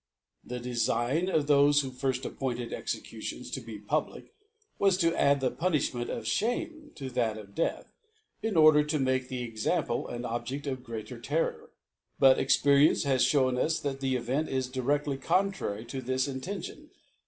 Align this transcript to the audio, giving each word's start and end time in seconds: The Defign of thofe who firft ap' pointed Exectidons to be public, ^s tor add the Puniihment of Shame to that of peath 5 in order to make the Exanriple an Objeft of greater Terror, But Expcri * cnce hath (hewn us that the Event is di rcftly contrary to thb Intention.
The 0.43 0.59
Defign 0.59 1.29
of 1.31 1.45
thofe 1.45 1.83
who 1.83 1.91
firft 1.91 2.25
ap' 2.25 2.39
pointed 2.39 2.71
Exectidons 2.71 3.53
to 3.53 3.61
be 3.61 3.77
public, 3.77 4.33
^s 4.79 4.99
tor 4.99 5.15
add 5.15 5.41
the 5.41 5.51
Puniihment 5.51 6.09
of 6.09 6.25
Shame 6.25 6.89
to 6.95 7.11
that 7.11 7.37
of 7.37 7.53
peath 7.53 7.71
5 7.85 7.85
in 8.41 8.57
order 8.57 8.83
to 8.83 8.97
make 8.97 9.27
the 9.29 9.47
Exanriple 9.47 10.11
an 10.11 10.23
Objeft 10.23 10.65
of 10.65 10.83
greater 10.83 11.19
Terror, 11.21 11.69
But 12.17 12.39
Expcri 12.39 12.89
* 12.89 12.89
cnce 12.89 13.03
hath 13.03 13.21
(hewn 13.21 13.59
us 13.59 13.79
that 13.81 13.99
the 13.99 14.15
Event 14.15 14.49
is 14.49 14.69
di 14.69 14.79
rcftly 14.81 15.21
contrary 15.21 15.85
to 15.85 16.01
thb 16.01 16.27
Intention. 16.27 16.89